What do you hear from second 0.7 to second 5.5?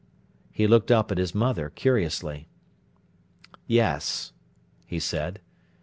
up at his mother curiously. "Yes," he said.